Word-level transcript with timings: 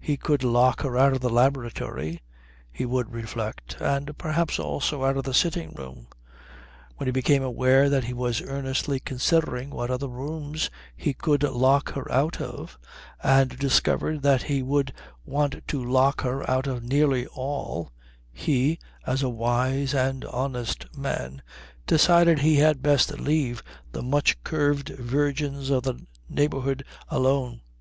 He 0.00 0.16
could 0.16 0.42
lock 0.42 0.80
her 0.80 0.98
out 0.98 1.12
of 1.12 1.20
the 1.20 1.30
laboratory, 1.30 2.20
he 2.72 2.84
would 2.84 3.12
reflect, 3.12 3.76
and 3.78 4.18
perhaps 4.18 4.58
also 4.58 5.04
out 5.04 5.16
of 5.16 5.22
the 5.22 5.32
sitting 5.32 5.70
room.... 5.72 6.08
When 6.96 7.06
he 7.06 7.12
became 7.12 7.44
aware 7.44 7.88
that 7.88 8.02
he 8.02 8.12
was 8.12 8.42
earnestly 8.42 8.98
considering 8.98 9.70
what 9.70 9.88
other 9.88 10.08
rooms 10.08 10.68
he 10.96 11.14
could 11.14 11.44
lock 11.44 11.92
her 11.92 12.10
out 12.10 12.40
of, 12.40 12.76
and 13.22 13.56
discovered 13.56 14.22
that 14.22 14.42
he 14.42 14.64
would 14.64 14.92
want 15.24 15.62
to 15.68 15.84
lock 15.84 16.22
her 16.22 16.42
out 16.50 16.66
of 16.66 16.82
nearly 16.82 17.28
all, 17.28 17.92
he, 18.32 18.80
as 19.06 19.22
a 19.22 19.28
wise 19.28 19.94
and 19.94 20.24
honest 20.24 20.86
man, 20.98 21.40
decided 21.86 22.40
he 22.40 22.56
had 22.56 22.82
best 22.82 23.16
leave 23.20 23.62
the 23.92 24.02
much 24.02 24.42
curved 24.42 24.88
virgins 24.88 25.70
of 25.70 25.84
the 25.84 26.04
neighbourhood 26.28 26.84
alone. 27.06 27.60